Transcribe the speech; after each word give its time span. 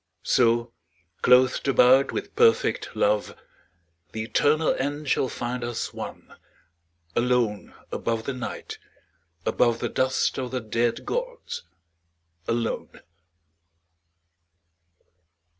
So, 0.23 0.73
clothed 1.21 1.67
about 1.67 2.11
with 2.11 2.35
perfect 2.35 2.95
love, 2.95 3.35
The 4.13 4.23
eternal 4.23 4.73
end 4.79 5.07
shall 5.11 5.29
find 5.29 5.63
us 5.63 5.93
one, 5.93 6.35
Alone 7.15 7.75
above 7.91 8.23
the 8.23 8.33
Night, 8.33 8.79
above 9.45 9.77
The 9.77 9.89
dust 9.89 10.39
of 10.39 10.49
the 10.49 10.59
dead 10.59 11.05
gods, 11.05 11.61
alone. 12.47 13.01